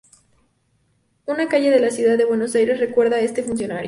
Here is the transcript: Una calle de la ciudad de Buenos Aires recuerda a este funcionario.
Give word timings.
Una 1.27 1.47
calle 1.47 1.69
de 1.69 1.79
la 1.79 1.91
ciudad 1.91 2.17
de 2.17 2.25
Buenos 2.25 2.55
Aires 2.55 2.79
recuerda 2.79 3.17
a 3.17 3.21
este 3.21 3.43
funcionario. 3.43 3.79